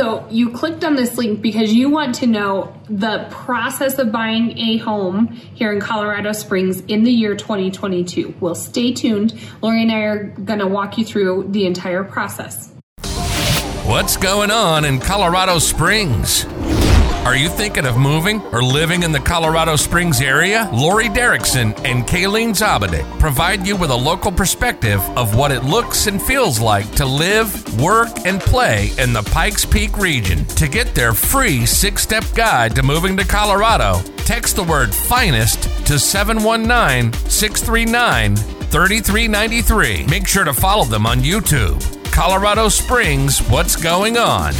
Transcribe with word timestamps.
So 0.00 0.26
you 0.30 0.48
clicked 0.52 0.82
on 0.82 0.94
this 0.94 1.18
link 1.18 1.42
because 1.42 1.74
you 1.74 1.90
want 1.90 2.14
to 2.14 2.26
know 2.26 2.74
the 2.88 3.26
process 3.28 3.98
of 3.98 4.10
buying 4.10 4.56
a 4.56 4.78
home 4.78 5.26
here 5.28 5.70
in 5.74 5.78
Colorado 5.78 6.32
Springs 6.32 6.80
in 6.88 7.04
the 7.04 7.12
year 7.12 7.36
2022. 7.36 8.34
Well, 8.40 8.54
stay 8.54 8.94
tuned. 8.94 9.38
Laurie 9.60 9.82
and 9.82 9.92
I 9.92 10.00
are 10.04 10.24
going 10.24 10.60
to 10.60 10.66
walk 10.66 10.96
you 10.96 11.04
through 11.04 11.48
the 11.50 11.66
entire 11.66 12.02
process. 12.02 12.72
What's 13.84 14.16
going 14.16 14.50
on 14.50 14.86
in 14.86 15.00
Colorado 15.00 15.58
Springs? 15.58 16.46
Are 17.24 17.36
you 17.36 17.50
thinking 17.50 17.84
of 17.84 17.98
moving 17.98 18.40
or 18.46 18.62
living 18.62 19.02
in 19.02 19.12
the 19.12 19.20
Colorado 19.20 19.76
Springs 19.76 20.22
area? 20.22 20.68
Laurie 20.72 21.10
Derickson 21.10 21.78
and 21.84 22.04
Kalene 22.04 22.50
Zaabadick 22.56 23.06
provide 23.20 23.66
you 23.66 23.76
with 23.76 23.90
a 23.90 23.94
local 23.94 24.32
perspective 24.32 25.00
of 25.18 25.36
what 25.36 25.52
it 25.52 25.62
looks 25.62 26.06
and 26.06 26.20
feels 26.20 26.60
like 26.60 26.90
to 26.92 27.04
live, 27.04 27.80
work, 27.80 28.08
and 28.24 28.40
play 28.40 28.90
in 28.98 29.12
the 29.12 29.22
Pikes 29.22 29.66
Peak 29.66 29.98
region. 29.98 30.46
To 30.46 30.66
get 30.66 30.94
their 30.94 31.12
free 31.12 31.66
six 31.66 32.02
step 32.02 32.24
guide 32.34 32.74
to 32.76 32.82
moving 32.82 33.18
to 33.18 33.24
Colorado, 33.24 34.00
text 34.24 34.56
the 34.56 34.64
word 34.64 34.92
finest 34.92 35.64
to 35.86 35.98
719 35.98 37.12
639 37.30 38.36
3393. 38.36 40.06
Make 40.06 40.26
sure 40.26 40.44
to 40.44 40.54
follow 40.54 40.84
them 40.84 41.06
on 41.06 41.18
YouTube. 41.18 41.80
Colorado 42.10 42.68
Springs, 42.70 43.40
what's 43.48 43.76
going 43.76 44.16
on? 44.16 44.54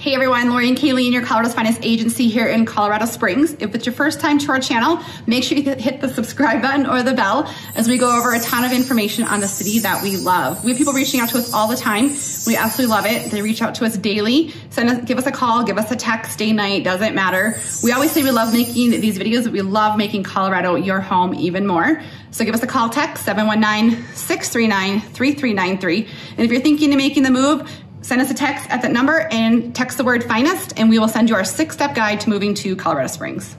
Hey 0.00 0.14
everyone, 0.14 0.48
Laurie 0.48 0.66
and 0.66 0.78
Kalene, 0.78 1.12
your 1.12 1.20
Colorado's 1.20 1.52
finest 1.52 1.80
agency 1.82 2.30
here 2.30 2.46
in 2.46 2.64
Colorado 2.64 3.04
Springs. 3.04 3.54
If 3.60 3.74
it's 3.74 3.84
your 3.84 3.94
first 3.94 4.18
time 4.18 4.38
to 4.38 4.50
our 4.50 4.58
channel, 4.58 4.98
make 5.26 5.44
sure 5.44 5.58
you 5.58 5.74
hit 5.74 6.00
the 6.00 6.08
subscribe 6.08 6.62
button 6.62 6.86
or 6.86 7.02
the 7.02 7.12
bell 7.12 7.54
as 7.74 7.86
we 7.86 7.98
go 7.98 8.18
over 8.18 8.32
a 8.32 8.40
ton 8.40 8.64
of 8.64 8.72
information 8.72 9.24
on 9.24 9.40
the 9.40 9.46
city 9.46 9.80
that 9.80 10.02
we 10.02 10.16
love. 10.16 10.64
We 10.64 10.70
have 10.70 10.78
people 10.78 10.94
reaching 10.94 11.20
out 11.20 11.28
to 11.28 11.36
us 11.36 11.52
all 11.52 11.68
the 11.68 11.76
time. 11.76 12.16
We 12.46 12.56
absolutely 12.56 12.86
love 12.86 13.04
it. 13.04 13.30
They 13.30 13.42
reach 13.42 13.60
out 13.60 13.74
to 13.74 13.84
us 13.84 13.98
daily. 13.98 14.54
Send 14.70 14.88
us, 14.88 15.04
give 15.04 15.18
us 15.18 15.26
a 15.26 15.32
call, 15.32 15.64
give 15.64 15.76
us 15.76 15.90
a 15.90 15.96
text, 15.96 16.38
day, 16.38 16.52
night, 16.52 16.82
doesn't 16.82 17.14
matter. 17.14 17.60
We 17.82 17.92
always 17.92 18.10
say 18.10 18.22
we 18.22 18.30
love 18.30 18.54
making 18.54 18.92
these 19.02 19.18
videos, 19.18 19.48
we 19.48 19.60
love 19.60 19.98
making 19.98 20.22
Colorado 20.22 20.76
your 20.76 21.00
home 21.00 21.34
even 21.34 21.66
more. 21.66 22.00
So 22.30 22.46
give 22.46 22.54
us 22.54 22.62
a 22.62 22.66
call, 22.66 22.88
text 22.88 23.26
719-639-3393. 23.26 26.08
And 26.30 26.40
if 26.40 26.50
you're 26.50 26.62
thinking 26.62 26.90
of 26.90 26.96
making 26.96 27.22
the 27.22 27.30
move, 27.30 27.70
send 28.02 28.20
us 28.20 28.30
a 28.30 28.34
text 28.34 28.68
at 28.70 28.82
that 28.82 28.92
number 28.92 29.28
and 29.30 29.74
text 29.74 29.98
the 29.98 30.04
word 30.04 30.24
finest, 30.24 30.78
and 30.78 30.88
we 30.88 30.98
will 30.98 31.08
send 31.08 31.28
you 31.28 31.34
our 31.34 31.44
six 31.44 31.74
step 31.74 31.94
guide 31.94 32.20
to 32.20 32.30
moving 32.30 32.54
to 32.54 32.76
Colorado 32.76 33.08
Springs. 33.08 33.56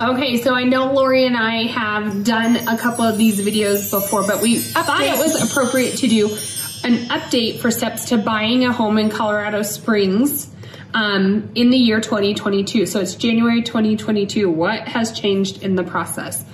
Okay, 0.00 0.40
so 0.40 0.54
I 0.54 0.62
know 0.62 0.92
Laurie 0.92 1.26
and 1.26 1.36
I 1.36 1.64
have 1.64 2.22
done 2.22 2.56
a 2.68 2.78
couple 2.78 3.04
of 3.04 3.18
these 3.18 3.40
videos 3.40 3.90
before, 3.90 4.24
but 4.24 4.40
we 4.40 4.56
thought 4.56 5.00
it 5.00 5.18
was 5.18 5.50
appropriate 5.50 5.96
to 5.98 6.08
do 6.08 6.28
an 6.84 7.08
update 7.08 7.58
for 7.58 7.72
steps 7.72 8.10
to 8.10 8.18
buying 8.18 8.64
a 8.64 8.72
home 8.72 8.98
in 8.98 9.10
Colorado 9.10 9.62
Springs 9.62 10.48
um, 10.94 11.50
in 11.56 11.70
the 11.70 11.76
year 11.76 12.00
2022. 12.00 12.86
So 12.86 13.00
it's 13.00 13.16
January 13.16 13.62
2022. 13.62 14.48
What 14.48 14.86
has 14.86 15.18
changed 15.18 15.64
in 15.64 15.74
the 15.74 15.82
process? 15.82 16.44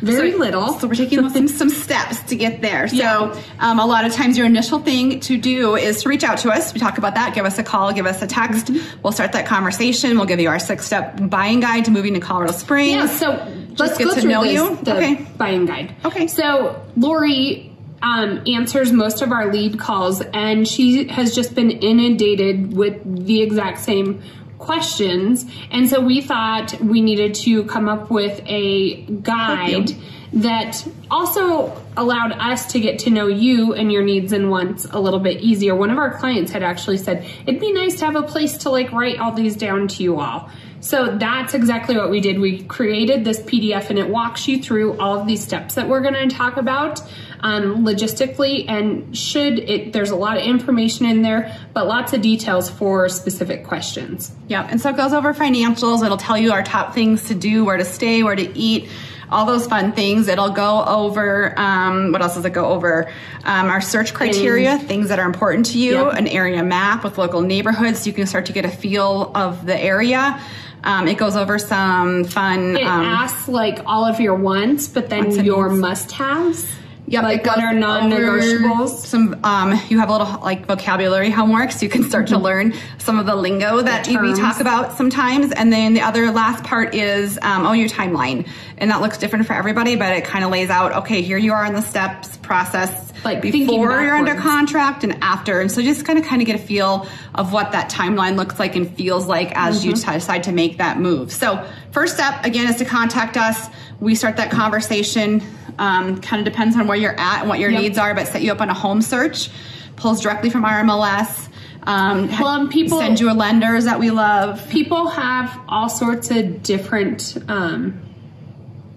Very 0.00 0.32
so, 0.32 0.38
little. 0.38 0.72
So 0.74 0.88
we're 0.88 0.94
taking 0.94 1.28
some, 1.30 1.48
some 1.48 1.70
steps 1.70 2.22
to 2.24 2.36
get 2.36 2.60
there. 2.60 2.88
So 2.88 2.96
yeah. 2.96 3.42
um, 3.60 3.78
a 3.78 3.86
lot 3.86 4.04
of 4.04 4.12
times 4.12 4.36
your 4.36 4.46
initial 4.46 4.78
thing 4.78 5.20
to 5.20 5.38
do 5.38 5.76
is 5.76 6.02
to 6.02 6.08
reach 6.08 6.24
out 6.24 6.38
to 6.38 6.50
us. 6.50 6.74
We 6.74 6.80
talk 6.80 6.98
about 6.98 7.14
that. 7.14 7.34
Give 7.34 7.44
us 7.44 7.58
a 7.58 7.62
call. 7.62 7.92
Give 7.92 8.06
us 8.06 8.20
a 8.22 8.26
text. 8.26 8.66
Mm-hmm. 8.66 9.00
We'll 9.02 9.12
start 9.12 9.32
that 9.32 9.46
conversation. 9.46 10.16
We'll 10.16 10.26
give 10.26 10.40
you 10.40 10.48
our 10.48 10.58
six 10.58 10.86
step 10.86 11.18
buying 11.28 11.60
guide 11.60 11.86
to 11.86 11.90
moving 11.90 12.14
to 12.14 12.20
Colorado 12.20 12.52
Springs. 12.52 12.94
Yeah. 12.94 13.06
So 13.06 13.54
let's 13.78 13.98
get 13.98 14.14
to 14.14 14.26
know 14.26 14.42
this, 14.42 14.52
you. 14.52 14.76
The 14.76 14.96
okay. 14.96 15.26
buying 15.36 15.66
guide. 15.66 15.94
Okay. 16.04 16.26
So 16.26 16.84
Laurie 16.96 17.76
um, 18.02 18.42
answers 18.46 18.92
most 18.92 19.22
of 19.22 19.32
our 19.32 19.52
lead 19.52 19.78
calls, 19.78 20.20
and 20.20 20.68
she 20.68 21.08
has 21.08 21.34
just 21.34 21.54
been 21.54 21.70
inundated 21.70 22.76
with 22.76 23.26
the 23.26 23.42
exact 23.42 23.78
same 23.78 24.22
questions. 24.66 25.46
And 25.70 25.88
so 25.88 26.00
we 26.00 26.20
thought 26.20 26.78
we 26.80 27.00
needed 27.00 27.34
to 27.36 27.64
come 27.64 27.88
up 27.88 28.10
with 28.10 28.40
a 28.46 29.02
guide 29.22 29.92
that 30.32 30.86
also 31.10 31.82
allowed 31.96 32.32
us 32.32 32.72
to 32.72 32.80
get 32.80 32.98
to 32.98 33.10
know 33.10 33.26
you 33.28 33.72
and 33.72 33.90
your 33.90 34.02
needs 34.02 34.32
and 34.32 34.50
wants 34.50 34.84
a 34.90 34.98
little 34.98 35.20
bit 35.20 35.40
easier. 35.40 35.74
One 35.74 35.90
of 35.90 35.98
our 35.98 36.18
clients 36.18 36.52
had 36.52 36.62
actually 36.62 36.98
said, 36.98 37.24
it'd 37.46 37.60
be 37.60 37.72
nice 37.72 37.98
to 38.00 38.04
have 38.04 38.16
a 38.16 38.22
place 38.22 38.58
to 38.58 38.70
like 38.70 38.92
write 38.92 39.18
all 39.18 39.32
these 39.32 39.56
down 39.56 39.88
to 39.88 40.02
you 40.02 40.20
all. 40.20 40.50
So 40.80 41.16
that's 41.16 41.54
exactly 41.54 41.96
what 41.96 42.10
we 42.10 42.20
did. 42.20 42.38
We 42.38 42.62
created 42.64 43.24
this 43.24 43.40
PDF 43.40 43.88
and 43.88 43.98
it 43.98 44.08
walks 44.08 44.46
you 44.46 44.62
through 44.62 44.98
all 44.98 45.18
of 45.18 45.26
these 45.26 45.42
steps 45.42 45.74
that 45.74 45.88
we're 45.88 46.02
going 46.02 46.28
to 46.28 46.34
talk 46.34 46.56
about 46.56 47.00
um, 47.40 47.84
logistically 47.84 48.68
and 48.68 49.16
should 49.16 49.58
it 49.58 49.92
there's 49.92 50.10
a 50.10 50.16
lot 50.16 50.36
of 50.36 50.42
information 50.42 51.06
in 51.06 51.22
there 51.22 51.54
but 51.72 51.86
lots 51.86 52.12
of 52.12 52.20
details 52.20 52.70
for 52.70 53.08
specific 53.08 53.64
questions 53.64 54.34
yeah 54.48 54.66
and 54.70 54.80
so 54.80 54.90
it 54.90 54.96
goes 54.96 55.12
over 55.12 55.32
financials 55.34 56.04
it'll 56.04 56.16
tell 56.16 56.38
you 56.38 56.52
our 56.52 56.62
top 56.62 56.94
things 56.94 57.28
to 57.28 57.34
do 57.34 57.64
where 57.64 57.76
to 57.76 57.84
stay 57.84 58.22
where 58.22 58.36
to 58.36 58.56
eat 58.58 58.88
all 59.30 59.44
those 59.44 59.66
fun 59.66 59.92
things. 59.92 60.28
It'll 60.28 60.50
go 60.50 60.84
over, 60.84 61.58
um, 61.58 62.12
what 62.12 62.22
else 62.22 62.34
does 62.34 62.44
it 62.44 62.52
go 62.52 62.66
over? 62.66 63.10
Um, 63.44 63.66
our 63.66 63.80
search 63.80 64.14
criteria, 64.14 64.76
things. 64.76 64.88
things 64.88 65.08
that 65.08 65.18
are 65.18 65.26
important 65.26 65.66
to 65.66 65.78
you, 65.78 65.94
yep. 65.94 66.14
an 66.14 66.28
area 66.28 66.62
map 66.62 67.04
with 67.04 67.18
local 67.18 67.40
neighborhoods 67.40 68.00
so 68.00 68.06
you 68.06 68.12
can 68.12 68.26
start 68.26 68.46
to 68.46 68.52
get 68.52 68.64
a 68.64 68.70
feel 68.70 69.32
of 69.34 69.66
the 69.66 69.76
area. 69.76 70.40
Um, 70.84 71.08
it 71.08 71.18
goes 71.18 71.34
over 71.34 71.58
some 71.58 72.24
fun. 72.24 72.76
It 72.76 72.84
um, 72.84 73.04
asks 73.04 73.48
like 73.48 73.80
all 73.86 74.04
of 74.04 74.20
your 74.20 74.36
wants, 74.36 74.86
but 74.86 75.08
then 75.10 75.44
your 75.44 75.68
must 75.68 76.12
haves. 76.12 76.72
Yep, 77.08 77.22
like 77.22 77.46
are 77.46 77.72
non-negotiables? 77.72 78.88
Some 78.88 79.38
um, 79.44 79.80
you 79.88 80.00
have 80.00 80.08
a 80.08 80.12
little 80.12 80.40
like 80.40 80.66
vocabulary 80.66 81.30
homework, 81.30 81.70
so 81.70 81.84
you 81.84 81.88
can 81.88 82.02
start 82.02 82.26
mm-hmm. 82.26 82.34
to 82.34 82.40
learn 82.40 82.74
some 82.98 83.20
of 83.20 83.26
the 83.26 83.36
lingo 83.36 83.80
that 83.80 84.08
we 84.08 84.34
talk 84.34 84.58
about 84.58 84.96
sometimes. 84.98 85.52
And 85.52 85.72
then 85.72 85.94
the 85.94 86.00
other 86.00 86.32
last 86.32 86.64
part 86.64 86.96
is 86.96 87.38
um, 87.42 87.64
oh 87.64 87.72
your 87.72 87.88
timeline, 87.88 88.48
and 88.78 88.90
that 88.90 89.02
looks 89.02 89.18
different 89.18 89.46
for 89.46 89.52
everybody, 89.52 89.94
but 89.94 90.16
it 90.16 90.24
kind 90.24 90.44
of 90.44 90.50
lays 90.50 90.68
out 90.68 90.92
okay 90.96 91.22
here 91.22 91.38
you 91.38 91.52
are 91.52 91.64
in 91.64 91.74
the 91.74 91.80
steps 91.80 92.36
process 92.38 93.12
like 93.24 93.40
before 93.40 94.00
you're 94.02 94.14
under 94.14 94.34
contract 94.34 95.04
and 95.04 95.22
after, 95.22 95.60
and 95.60 95.70
so 95.70 95.82
just 95.82 96.04
kind 96.04 96.18
of 96.18 96.24
kind 96.24 96.42
of 96.42 96.46
get 96.46 96.56
a 96.56 96.62
feel 96.62 97.06
of 97.36 97.52
what 97.52 97.70
that 97.70 97.88
timeline 97.88 98.34
looks 98.34 98.58
like 98.58 98.74
and 98.74 98.96
feels 98.96 99.28
like 99.28 99.52
as 99.54 99.78
mm-hmm. 99.78 99.90
you 99.90 99.94
decide 99.94 100.42
to 100.42 100.52
make 100.52 100.78
that 100.78 100.98
move. 100.98 101.30
So 101.30 101.64
first 101.92 102.14
step 102.14 102.44
again 102.44 102.68
is 102.68 102.76
to 102.76 102.84
contact 102.84 103.36
us. 103.36 103.68
We 104.00 104.14
start 104.14 104.36
that 104.36 104.50
conversation 104.50 105.42
um, 105.78 106.20
kind 106.20 106.46
of 106.46 106.52
depends 106.52 106.76
on 106.76 106.86
where 106.86 106.96
you're 106.96 107.18
at 107.18 107.40
and 107.40 107.48
what 107.48 107.58
your 107.58 107.70
yep. 107.70 107.82
needs 107.82 107.98
are, 107.98 108.14
but 108.14 108.26
set 108.28 108.42
you 108.42 108.52
up 108.52 108.60
on 108.60 108.70
a 108.70 108.74
home 108.74 109.02
search. 109.02 109.50
Pulls 109.96 110.20
directly 110.20 110.50
from 110.50 110.64
RMLS. 110.64 111.26
MLS. 111.26 111.48
Um, 111.86 112.28
well, 112.40 112.66
people 112.66 112.98
send 112.98 113.20
you 113.20 113.30
a 113.30 113.32
lenders 113.32 113.84
that 113.84 114.00
we 114.00 114.10
love. 114.10 114.68
People 114.70 115.06
have 115.08 115.58
all 115.68 115.88
sorts 115.88 116.30
of 116.32 116.62
different 116.62 117.36
um, 117.48 118.02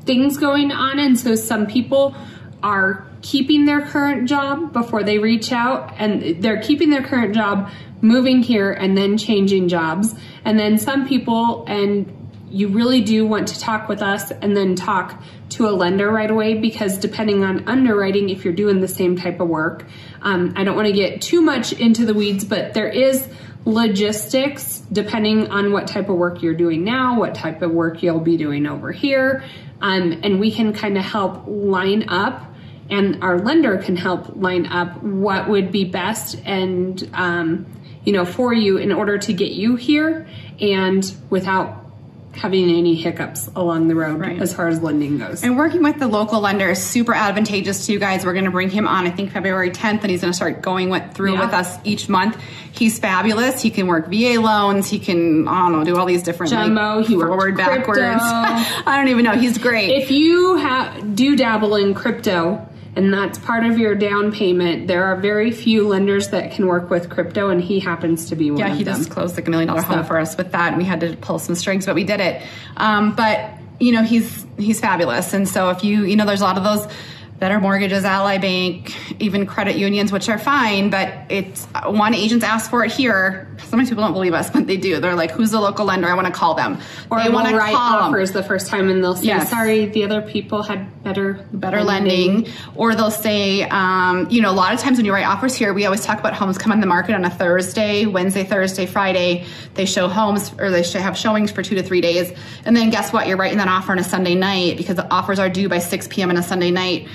things 0.06 0.38
going 0.38 0.72
on, 0.72 0.98
and 0.98 1.18
so 1.18 1.36
some 1.36 1.68
people 1.68 2.16
are 2.64 3.08
keeping 3.22 3.66
their 3.66 3.82
current 3.82 4.28
job 4.28 4.74
before 4.74 5.04
they 5.04 5.20
reach 5.20 5.52
out, 5.52 5.94
and 5.98 6.42
they're 6.42 6.62
keeping 6.62 6.90
their 6.90 7.04
current 7.04 7.36
job, 7.36 7.70
moving 8.02 8.42
here, 8.42 8.72
and 8.72 8.98
then 8.98 9.20
changing 9.20 9.68
jobs. 9.68 10.16
And 10.44 10.58
then 10.58 10.80
some 10.80 11.08
people, 11.08 11.66
and 11.68 12.19
you 12.50 12.70
really 12.70 13.02
do 13.02 13.26
want 13.26 13.48
to 13.50 13.60
talk 13.60 13.88
with 13.88 14.02
us 14.02 14.32
and 14.32 14.56
then 14.56 14.76
talk 14.76 15.22
to 15.50 15.68
a 15.68 15.72
lender 15.72 16.10
right 16.10 16.30
away 16.30 16.56
because 16.56 16.98
depending 16.98 17.44
on 17.44 17.68
underwriting, 17.68 18.30
if 18.30 18.44
you're 18.44 18.54
doing 18.54 18.82
the 18.82 18.88
same 18.88 19.16
type 19.16 19.40
of 19.40 19.48
work, 19.48 19.86
um, 20.22 20.54
I 20.56 20.64
don't 20.64 20.76
want 20.76 20.88
to 20.88 20.94
get 20.94 21.22
too 21.22 21.42
much 21.42 21.74
into 21.74 22.06
the 22.06 22.14
weeds, 22.14 22.46
but 22.46 22.74
there 22.74 22.90
is 22.90 23.28
logistics 23.66 24.80
depending 24.92 25.50
on 25.50 25.72
what 25.72 25.88
type 25.88 26.10
of 26.10 26.16
work 26.16 26.42
you're 26.42 26.54
doing 26.54 26.84
now, 26.84 27.20
what 27.20 27.36
type 27.36 27.62
of 27.62 27.72
work 27.72 28.02
you'll 28.02 28.20
be 28.20 28.38
doing 28.38 28.66
over 28.66 28.92
here. 28.92 29.44
Um, 29.82 30.20
and 30.24 30.40
we 30.40 30.52
can 30.52 30.74
kind 30.74 30.98
of 30.98 31.04
help 31.04 31.44
line 31.48 32.10
up 32.10 32.46
and 32.90 33.24
our 33.24 33.40
lender 33.40 33.78
can 33.78 33.96
help 33.96 34.36
line 34.36 34.66
up 34.66 35.02
what 35.04 35.48
would 35.48 35.72
be 35.72 35.86
best 35.86 36.42
and 36.46 37.10
um, 37.14 37.66
you 38.04 38.14
know 38.14 38.26
for 38.26 38.54
you 38.54 38.78
in 38.78 38.92
order 38.92 39.18
to 39.18 39.34
get 39.34 39.52
you 39.52 39.76
here 39.76 40.28
and 40.60 41.16
without 41.30 41.79
having 42.40 42.70
any 42.70 42.96
hiccups 42.96 43.50
along 43.56 43.90
the 43.90 43.96
road 43.96 44.20
right. 44.20 44.42
as 44.42 44.54
far 44.54 44.70
as 44.70 44.82
lending 44.82 45.18
goes. 45.18 45.44
And 45.44 45.58
working 45.58 45.84
with 45.84 46.00
the 46.00 46.08
local 46.08 46.40
lender 46.40 46.70
is 46.70 46.82
super 46.82 47.14
advantageous 47.14 47.86
to 47.86 47.92
you 47.92 48.00
guys. 48.00 48.26
We're 48.26 48.34
going 48.34 48.46
to 48.46 48.52
bring 48.52 48.70
him 48.70 48.88
on, 48.88 49.06
I 49.06 49.12
think 49.12 49.32
February 49.32 49.72
10th, 49.72 50.02
and 50.02 50.10
he's 50.10 50.22
going 50.22 50.32
to 50.32 50.36
start 50.36 50.62
going 50.62 50.90
with, 50.90 51.14
through 51.14 51.34
yeah. 51.34 51.46
with 51.46 51.54
us 51.54 51.78
each 51.84 52.08
month. 52.08 52.42
He's 52.72 52.98
fabulous. 52.98 53.62
He 53.62 53.70
can 53.70 53.88
work 53.88 54.08
VA 54.08 54.40
loans. 54.40 54.90
He 54.90 55.00
can, 55.00 55.48
I 55.50 55.64
don't 55.64 55.80
know, 55.80 55.84
do 55.84 55.98
all 55.98 56.06
these 56.06 56.24
different 56.24 56.52
jumbo. 56.52 56.98
Like, 56.98 57.08
he 57.08 57.16
forward, 57.16 57.58
backwards. 57.58 58.00
I 58.02 58.96
don't 58.98 59.10
even 59.10 59.26
know. 59.26 59.34
He's 59.34 59.58
great. 59.58 59.90
If 59.90 60.10
you 60.10 60.56
have 60.56 61.16
do 61.16 61.36
dabble 61.36 61.76
in 61.76 61.94
crypto, 61.94 62.69
and 63.00 63.14
that's 63.14 63.40
part 63.40 63.66
of 63.66 63.78
your 63.78 63.96
down 63.96 64.30
payment. 64.34 64.88
There 64.88 65.06
are 65.06 65.16
very 65.16 65.52
few 65.52 65.88
lenders 65.88 66.32
that 66.32 66.52
can 66.52 66.68
work 66.68 66.90
with 66.90 67.10
crypto, 67.10 67.50
and 67.50 67.62
he 67.62 67.80
happens 67.80 68.28
to 68.28 68.36
be 68.36 68.52
one 68.52 68.60
yeah, 68.60 68.66
of 68.66 68.72
them. 68.72 68.78
He 68.78 68.84
just 68.84 69.10
closed 69.10 69.38
like 69.38 69.48
a 69.48 69.52
million 69.52 69.70
dollar 69.70 69.82
home 69.82 70.04
for 70.04 70.20
us 70.20 70.36
with 70.36 70.52
that, 70.52 70.74
and 70.74 70.78
we 70.78 70.84
had 70.84 71.00
to 71.00 71.16
pull 71.16 71.40
some 71.40 71.56
strings, 71.56 71.86
but 71.86 71.96
we 71.96 72.04
did 72.04 72.20
it. 72.20 72.42
Um, 72.76 73.16
but 73.16 73.54
you 73.80 73.94
know, 73.94 74.04
he's 74.04 74.46
he's 74.58 74.82
fabulous, 74.82 75.34
and 75.34 75.48
so 75.48 75.70
if 75.70 75.82
you 75.82 76.04
you 76.04 76.18
know, 76.18 76.26
there's 76.26 76.42
a 76.42 76.44
lot 76.44 76.58
of 76.58 76.66
those 76.66 76.94
Better 77.40 77.60
Mortgages, 77.62 78.04
Ally 78.04 78.38
Bank, 78.38 78.94
even 79.22 79.46
credit 79.46 79.78
unions, 79.78 80.12
which 80.12 80.28
are 80.28 80.38
fine, 80.38 80.90
but 80.90 81.14
it's 81.30 81.66
one 81.86 82.14
agent's 82.14 82.44
asked 82.44 82.70
for 82.70 82.84
it 82.84 82.92
here. 82.92 83.48
Sometimes 83.68 83.88
people 83.90 84.04
don't 84.04 84.12
believe 84.12 84.34
us, 84.34 84.50
but 84.54 84.68
they 84.68 84.76
do. 84.76 85.00
They're 85.00 85.16
like, 85.16 85.32
"Who's 85.32 85.52
the 85.52 85.60
local 85.60 85.86
lender? 85.86 86.08
I 86.10 86.16
want 86.16 86.28
to 86.28 86.34
call 86.34 86.54
them." 86.56 86.80
Or 87.10 87.24
they 87.24 87.30
want 87.30 87.48
to 87.48 87.56
write 87.56 87.74
call 87.74 88.00
offers 88.00 88.34
the 88.34 88.44
first 88.44 88.68
time 88.68 88.90
and 88.90 89.02
they'll 89.02 89.16
say, 89.16 89.28
Yes. 89.28 89.50
sorry, 89.50 89.86
the 89.86 90.04
other 90.04 90.22
people 90.22 90.64
had 90.64 91.02
better 91.04 91.46
better 91.54 91.82
lending, 91.82 92.48
or 92.76 92.94
they'll 92.94 93.10
say, 93.10 93.64
um, 93.64 94.28
you 94.30 94.42
know, 94.42 94.52
a 94.52 94.54
lot 94.54 94.74
of 94.74 94.80
times 94.82 94.98
when 94.98 95.06
you 95.06 95.14
write 95.14 95.26
offers 95.26 95.56
here, 95.56 95.74
we 95.74 95.86
always 95.86 96.04
talk 96.04 96.20
about 96.20 96.34
homes 96.34 96.58
come 96.58 96.74
on 96.74 96.82
the 96.82 96.88
market 96.88 97.16
on 97.16 97.24
a 97.24 97.30
Thursday, 97.30 98.06
Wednesday, 98.06 98.44
Thursday, 98.44 98.86
Friday. 98.86 99.46
They 99.76 99.86
show 99.86 100.10
homes 100.10 100.52
or 100.60 100.72
they 100.72 100.84
should 100.84 101.02
have 101.02 101.18
showings 101.18 101.52
for 101.52 101.64
two 101.64 101.76
to 101.76 101.84
three 101.84 102.02
days, 102.02 102.34
and 102.66 102.76
then 102.76 102.90
guess 102.90 103.14
what? 103.14 103.28
You're 103.28 103.38
writing 103.38 103.60
that 103.60 103.70
offer 103.70 103.94
on 103.94 104.00
a 104.00 104.04
Sunday 104.04 104.36
night 104.36 104.76
because 104.76 104.98
the 104.98 105.10
offers 105.10 105.40
are 105.40 105.48
due 105.50 105.70
by 105.70 105.80
6 105.80 106.08
p.m. 106.10 106.30
on 106.30 106.38
a 106.38 106.44
Sunday 106.44 106.72
night. 106.72 107.08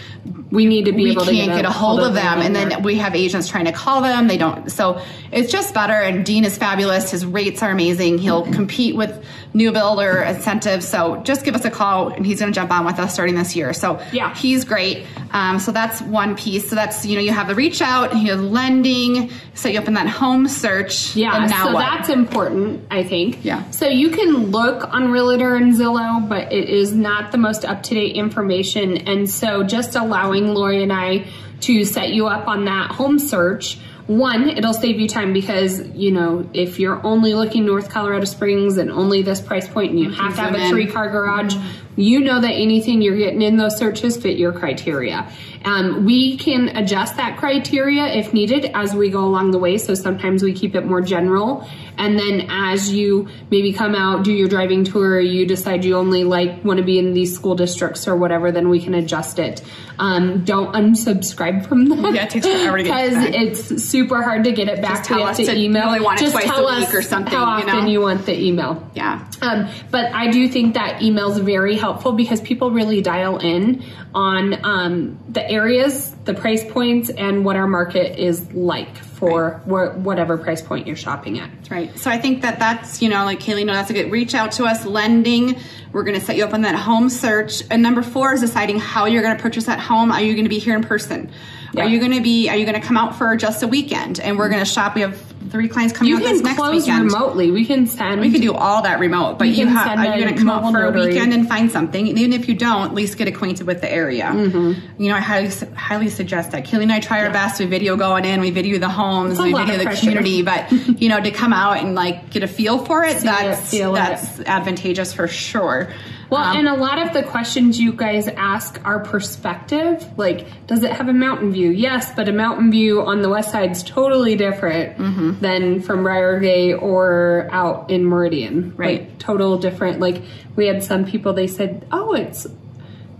We 0.50 0.66
need 0.66 0.84
to 0.84 0.92
be 0.92 1.04
We 1.04 1.10
able 1.10 1.24
can't 1.24 1.50
to 1.50 1.56
get 1.56 1.64
a 1.64 1.70
hold 1.70 2.00
of 2.00 2.14
the 2.14 2.20
them, 2.20 2.40
and 2.40 2.54
then 2.54 2.82
we 2.82 2.96
have 2.96 3.14
agents 3.16 3.48
trying 3.48 3.64
to 3.64 3.72
call 3.72 4.02
them. 4.02 4.28
They 4.28 4.36
don't. 4.38 4.70
So 4.70 5.00
it's 5.32 5.50
just 5.50 5.74
better. 5.74 5.94
And 5.94 6.24
Dean 6.24 6.44
is 6.44 6.56
fabulous. 6.56 7.10
His 7.10 7.26
rates 7.26 7.62
are 7.62 7.70
amazing. 7.70 8.18
He'll 8.18 8.44
compete 8.52 8.94
with 8.94 9.24
new 9.52 9.72
builder 9.72 10.22
incentives. 10.22 10.86
So 10.86 11.16
just 11.22 11.44
give 11.44 11.54
us 11.54 11.64
a 11.64 11.70
call, 11.70 12.08
and 12.08 12.24
he's 12.24 12.40
going 12.40 12.52
to 12.52 12.54
jump 12.58 12.70
on 12.70 12.84
with 12.86 12.98
us 12.98 13.12
starting 13.12 13.34
this 13.34 13.54
year. 13.56 13.72
So 13.72 14.00
Yeah. 14.12 14.34
he's 14.34 14.64
great. 14.64 15.04
Um, 15.32 15.58
so 15.58 15.72
that's 15.72 16.00
one 16.02 16.36
piece. 16.36 16.68
So 16.68 16.76
that's 16.76 17.04
you 17.04 17.16
know 17.16 17.22
you 17.22 17.32
have 17.32 17.48
the 17.48 17.54
reach 17.54 17.82
out, 17.82 18.16
you 18.16 18.30
have 18.30 18.40
lending, 18.40 19.30
so 19.54 19.68
you 19.68 19.80
open 19.80 19.94
that 19.94 20.06
home 20.08 20.46
search. 20.48 21.16
Yeah, 21.16 21.36
and 21.36 21.50
now 21.50 21.66
so 21.66 21.72
what? 21.74 21.80
that's 21.80 22.08
important, 22.08 22.84
I 22.90 23.02
think. 23.02 23.44
Yeah. 23.44 23.68
So 23.70 23.86
you 23.88 24.10
can 24.10 24.50
look 24.52 24.92
on 24.94 25.10
Realtor 25.10 25.56
and 25.56 25.72
Zillow, 25.74 26.28
but 26.28 26.52
it 26.52 26.68
is 26.68 26.92
not 26.92 27.32
the 27.32 27.38
most 27.38 27.64
up 27.64 27.82
to 27.84 27.94
date 27.94 28.14
information. 28.16 28.98
And 29.08 29.28
so 29.28 29.62
just 29.64 29.96
allowing 30.04 30.54
Laurie 30.54 30.82
and 30.82 30.92
I 30.92 31.26
to 31.60 31.84
set 31.84 32.10
you 32.10 32.26
up 32.26 32.46
on 32.46 32.64
that 32.66 32.92
home 32.92 33.18
search. 33.18 33.78
One, 34.06 34.50
it'll 34.50 34.74
save 34.74 35.00
you 35.00 35.08
time 35.08 35.32
because, 35.32 35.80
you 35.88 36.10
know, 36.12 36.48
if 36.52 36.78
you're 36.78 37.04
only 37.06 37.32
looking 37.32 37.64
North 37.64 37.88
Colorado 37.88 38.26
Springs 38.26 38.76
and 38.76 38.90
only 38.90 39.22
this 39.22 39.40
price 39.40 39.66
point 39.66 39.92
and 39.92 39.98
you 39.98 40.10
have 40.10 40.34
to 40.34 40.40
have 40.42 40.54
a 40.54 40.68
three 40.68 40.86
car 40.86 41.08
garage, 41.08 41.56
you 41.96 42.20
know 42.20 42.40
that 42.40 42.52
anything 42.52 43.02
you're 43.02 43.16
getting 43.16 43.42
in 43.42 43.56
those 43.56 43.76
searches 43.76 44.16
fit 44.16 44.36
your 44.38 44.52
criteria. 44.52 45.30
Um, 45.64 46.04
we 46.04 46.36
can 46.36 46.76
adjust 46.76 47.16
that 47.16 47.38
criteria 47.38 48.06
if 48.06 48.34
needed 48.34 48.66
as 48.74 48.94
we 48.94 49.08
go 49.08 49.24
along 49.24 49.52
the 49.52 49.58
way. 49.58 49.78
So 49.78 49.94
sometimes 49.94 50.42
we 50.42 50.52
keep 50.52 50.74
it 50.74 50.84
more 50.84 51.00
general. 51.00 51.66
And 51.96 52.18
then 52.18 52.48
as 52.50 52.92
you 52.92 53.28
maybe 53.50 53.72
come 53.72 53.94
out, 53.94 54.24
do 54.24 54.32
your 54.32 54.48
driving 54.48 54.84
tour, 54.84 55.18
you 55.20 55.46
decide 55.46 55.84
you 55.84 55.96
only 55.96 56.24
like 56.24 56.64
want 56.64 56.78
to 56.78 56.84
be 56.84 56.98
in 56.98 57.14
these 57.14 57.34
school 57.34 57.54
districts 57.54 58.06
or 58.06 58.14
whatever, 58.16 58.52
then 58.52 58.68
we 58.68 58.80
can 58.80 58.92
adjust 58.94 59.38
it. 59.38 59.62
Um, 59.98 60.44
don't 60.44 60.74
unsubscribe 60.74 61.66
from 61.66 61.88
that. 61.88 62.14
Yeah, 62.14 62.24
it 62.24 62.30
takes 62.30 62.46
forever 62.46 62.78
to 62.78 62.82
get 62.82 62.90
Because 63.10 63.34
it's 63.70 63.84
super 63.84 64.22
hard 64.22 64.44
to 64.44 64.52
get 64.52 64.68
it 64.68 64.82
back. 64.82 64.96
Just 64.98 65.04
tell 65.08 65.22
us 65.22 65.36
to 65.36 65.56
email. 65.56 65.94
you 65.96 66.02
want 66.02 66.20
it 66.20 66.24
Just 66.24 66.32
twice 66.34 66.44
tell 66.46 66.66
a 66.68 66.76
week 66.80 66.88
us 66.88 66.94
or 66.94 67.00
something, 67.02 67.32
How 67.32 67.58
you 67.58 67.64
often 67.64 67.84
know? 67.84 67.90
you 67.90 68.00
want 68.00 68.26
the 68.26 68.38
email. 68.38 68.90
yeah. 68.94 69.26
Um, 69.40 69.68
but 69.90 70.12
I 70.12 70.30
do 70.30 70.48
think 70.48 70.74
that 70.74 71.00
email 71.00 71.30
is 71.32 71.38
very 71.38 71.76
helpful 71.84 72.12
because 72.12 72.40
people 72.40 72.70
really 72.70 73.00
dial 73.02 73.36
in 73.36 73.84
on 74.14 74.42
um, 74.64 75.18
the 75.28 75.44
areas, 75.48 76.14
the 76.24 76.32
price 76.32 76.64
points, 76.72 77.10
and 77.10 77.44
what 77.44 77.56
our 77.56 77.66
market 77.66 78.18
is 78.18 78.50
like 78.52 78.96
for 78.96 79.60
wh- 79.64 79.94
whatever 79.98 80.38
price 80.38 80.62
point 80.62 80.86
you're 80.86 80.96
shopping 80.96 81.38
at. 81.38 81.50
Right. 81.70 81.96
So 81.98 82.10
I 82.10 82.18
think 82.18 82.40
that 82.42 82.58
that's, 82.58 83.02
you 83.02 83.08
know, 83.10 83.24
like 83.24 83.40
Kaylee, 83.40 83.66
no, 83.66 83.74
that's 83.74 83.90
a 83.90 83.92
good 83.92 84.10
reach 84.10 84.34
out 84.34 84.52
to 84.52 84.64
us, 84.64 84.86
lending. 84.86 85.58
We're 85.92 86.04
going 86.04 86.18
to 86.18 86.24
set 86.24 86.36
you 86.36 86.44
up 86.44 86.54
on 86.54 86.62
that 86.62 86.74
home 86.74 87.10
search. 87.10 87.62
And 87.70 87.82
number 87.82 88.02
four 88.02 88.32
is 88.32 88.40
deciding 88.40 88.78
how 88.78 89.04
you're 89.04 89.22
going 89.22 89.36
to 89.36 89.42
purchase 89.42 89.66
that 89.66 89.78
home. 89.78 90.10
Are 90.10 90.22
you 90.22 90.32
going 90.32 90.46
to 90.46 90.48
be 90.48 90.58
here 90.58 90.74
in 90.74 90.82
person? 90.82 91.30
Yeah. 91.74 91.82
Are 91.82 91.88
you 91.88 91.98
going 91.98 92.12
to 92.12 92.22
be, 92.22 92.48
are 92.48 92.56
you 92.56 92.64
going 92.64 92.80
to 92.80 92.86
come 92.86 92.96
out 92.96 93.16
for 93.16 93.36
just 93.36 93.62
a 93.62 93.68
weekend? 93.68 94.20
And 94.20 94.38
we're 94.38 94.48
going 94.48 94.64
to 94.64 94.70
shop. 94.70 94.94
We 94.94 95.02
have 95.02 95.33
three 95.50 95.68
clients 95.68 95.92
coming 95.96 96.10
You 96.10 96.16
out 96.16 96.22
can 96.22 96.32
this 96.34 96.42
next 96.42 96.58
close 96.58 96.82
weekend. 96.82 97.04
remotely. 97.04 97.50
We 97.50 97.64
can 97.64 97.86
send. 97.86 98.20
We 98.20 98.30
can 98.30 98.40
do 98.40 98.52
all 98.54 98.82
that 98.82 98.98
remote, 98.98 99.38
but 99.38 99.48
you 99.48 99.66
have, 99.66 99.98
are 99.98 100.16
you 100.16 100.24
going 100.24 100.34
to 100.34 100.38
come 100.38 100.50
out 100.50 100.70
for 100.70 100.84
a 100.84 100.90
weekend 100.90 101.32
and 101.32 101.48
find 101.48 101.70
something? 101.70 102.08
And 102.08 102.18
even 102.18 102.32
if 102.32 102.48
you 102.48 102.54
don't, 102.54 102.88
at 102.88 102.94
least 102.94 103.16
get 103.18 103.28
acquainted 103.28 103.66
with 103.66 103.80
the 103.80 103.92
area. 103.92 104.26
Mm-hmm. 104.26 105.02
You 105.02 105.08
know, 105.10 105.16
I 105.16 105.20
highly, 105.20 105.50
highly 105.74 106.08
suggest 106.08 106.52
that. 106.52 106.64
Kalene 106.64 106.84
and 106.84 106.92
I 106.92 107.00
try 107.00 107.24
our 107.24 107.30
best. 107.30 107.60
We 107.60 107.66
video 107.66 107.96
going 107.96 108.24
in, 108.24 108.40
we 108.40 108.50
video 108.50 108.78
the 108.78 108.88
homes, 108.88 109.38
we 109.38 109.52
video 109.52 109.76
the 109.76 109.84
pressure. 109.84 110.00
community, 110.00 110.42
but 110.50 110.70
you 110.72 111.08
know, 111.08 111.20
to 111.20 111.30
come 111.30 111.52
out 111.52 111.78
and 111.78 111.94
like 111.94 112.30
get 112.30 112.42
a 112.42 112.48
feel 112.48 112.84
for 112.84 113.04
it, 113.04 113.18
See 113.18 113.28
it, 113.28 113.30
that's, 113.30 113.74
it. 113.74 113.92
that's 113.92 114.40
advantageous 114.40 115.12
for 115.12 115.28
sure. 115.28 115.90
Well, 116.30 116.42
Um, 116.42 116.56
and 116.58 116.68
a 116.68 116.74
lot 116.74 116.98
of 116.98 117.12
the 117.12 117.22
questions 117.22 117.80
you 117.80 117.92
guys 117.92 118.28
ask 118.28 118.80
are 118.84 119.00
perspective. 119.00 120.04
Like, 120.16 120.46
does 120.66 120.82
it 120.82 120.92
have 120.92 121.08
a 121.08 121.12
mountain 121.12 121.52
view? 121.52 121.70
Yes, 121.70 122.12
but 122.14 122.28
a 122.28 122.32
mountain 122.32 122.70
view 122.70 123.02
on 123.02 123.22
the 123.22 123.28
west 123.28 123.50
side 123.52 123.70
is 123.72 123.82
totally 123.82 124.36
different 124.36 124.96
Mm-hmm. 124.98 125.40
than 125.40 125.80
from 125.80 126.04
Briargate 126.04 126.80
or 126.80 127.48
out 127.52 127.90
in 127.90 128.04
Meridian. 128.04 128.72
Right. 128.76 129.00
Like, 129.00 129.18
total 129.18 129.58
different. 129.58 130.00
Like, 130.00 130.22
we 130.56 130.66
had 130.66 130.82
some 130.84 131.04
people, 131.04 131.32
they 131.32 131.46
said, 131.46 131.86
oh, 131.92 132.12
it's, 132.14 132.46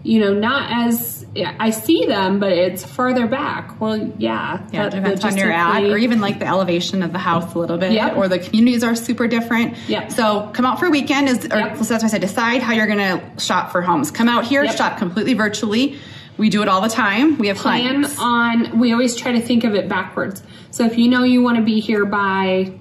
you 0.04 0.20
know, 0.20 0.32
not 0.34 0.70
as, 0.86 1.26
I 1.58 1.70
see 1.70 2.04
them, 2.06 2.38
but 2.38 2.52
it's 2.52 2.84
further 2.84 3.26
back. 3.26 3.80
Well, 3.80 4.12
yeah. 4.18 4.64
Yeah, 4.70 4.88
depends 4.90 5.24
on 5.24 5.36
your 5.36 5.50
ad, 5.50 5.82
or 5.84 5.96
even 5.96 6.20
like 6.20 6.38
the 6.38 6.46
elevation 6.46 7.02
of 7.02 7.12
the 7.12 7.18
house 7.18 7.54
a 7.54 7.58
little 7.58 7.78
bit, 7.78 7.92
Yep. 7.92 8.16
or 8.16 8.28
the 8.28 8.38
communities 8.38 8.84
are 8.84 8.94
super 8.94 9.26
different. 9.26 9.76
Yeah. 9.88 10.08
So 10.08 10.50
come 10.52 10.66
out 10.66 10.78
for 10.78 10.86
a 10.86 10.90
weekend 10.90 11.28
is, 11.28 11.46
or 11.46 11.56
Yep. 11.58 11.78
so 11.78 11.84
that's 11.84 12.04
why 12.04 12.08
I 12.08 12.10
said 12.10 12.20
decide 12.20 12.62
how 12.62 12.74
you're 12.74 12.86
going 12.86 12.98
to 12.98 13.40
shop 13.42 13.72
for 13.72 13.80
homes. 13.82 14.10
Come 14.10 14.28
out 14.28 14.44
here, 14.44 14.62
Yep. 14.62 14.76
shop 14.76 14.98
completely 14.98 15.34
virtually. 15.34 15.98
We 16.36 16.50
do 16.50 16.62
it 16.62 16.68
all 16.68 16.80
the 16.82 16.88
time. 16.88 17.38
We 17.38 17.48
have 17.48 17.56
plan 17.56 18.02
clients. 18.04 18.18
on 18.18 18.78
we 18.78 18.92
always 18.92 19.16
try 19.16 19.32
to 19.32 19.40
think 19.40 19.64
of 19.64 19.74
it 19.74 19.88
backwards 19.88 20.42
so 20.70 20.84
if 20.84 20.98
you 20.98 21.08
know 21.08 21.22
you 21.22 21.42
want 21.42 21.56
to 21.58 21.62
be 21.62 21.78
here 21.80 22.04
by 22.04 22.72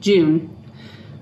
june 0.00 0.54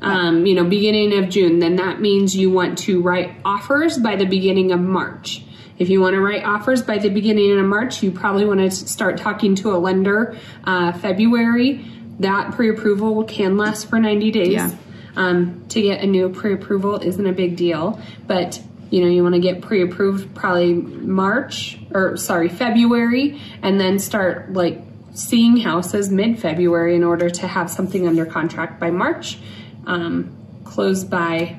um, 0.06 0.46
you 0.46 0.54
know 0.54 0.64
beginning 0.64 1.18
of 1.18 1.28
june 1.28 1.58
then 1.58 1.76
that 1.76 2.00
means 2.00 2.36
you 2.36 2.50
want 2.50 2.78
to 2.78 3.02
write 3.02 3.34
offers 3.44 3.98
by 3.98 4.16
the 4.16 4.26
beginning 4.26 4.72
of 4.72 4.80
march. 4.80 5.42
If 5.78 5.90
you 5.90 6.00
want 6.00 6.14
to 6.14 6.20
write 6.20 6.42
offers 6.42 6.80
by 6.82 6.98
the 6.98 7.10
beginning 7.10 7.58
of 7.58 7.64
march 7.66 8.02
you 8.02 8.10
probably 8.10 8.46
want 8.46 8.60
to 8.60 8.70
start 8.70 9.18
talking 9.18 9.54
to 9.56 9.74
a 9.74 9.78
lender 9.78 10.36
uh, 10.64 10.92
february. 10.92 11.84
That 12.20 12.52
pre-approval 12.52 13.24
can 13.24 13.58
last 13.58 13.90
for 13.90 13.98
90 13.98 14.30
days. 14.30 14.48
Yeah. 14.52 14.70
um, 15.16 15.66
to 15.68 15.82
get 15.82 16.02
a 16.02 16.06
new 16.06 16.30
pre-approval 16.30 16.96
isn't 17.00 17.26
a 17.26 17.32
big 17.32 17.56
deal 17.56 18.00
but 18.26 18.62
you 18.90 19.02
know 19.02 19.08
you 19.08 19.22
want 19.22 19.34
to 19.34 19.40
get 19.40 19.60
pre-approved 19.62 20.34
probably 20.34 20.74
march 20.74 21.78
or 21.92 22.16
sorry 22.16 22.48
february 22.48 23.40
and 23.62 23.80
then 23.80 23.98
start 23.98 24.52
like 24.52 24.80
seeing 25.14 25.56
houses 25.56 26.10
mid-february 26.10 26.94
in 26.94 27.02
order 27.02 27.28
to 27.30 27.46
have 27.46 27.70
something 27.70 28.06
under 28.06 28.26
contract 28.26 28.78
by 28.78 28.90
march 28.90 29.38
um, 29.86 30.36
close 30.64 31.04
by 31.04 31.56